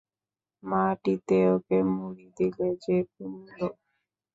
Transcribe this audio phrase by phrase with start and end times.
[0.63, 3.47] মাটিতে ওকে মুড়ি দিলে যে কুন্দ?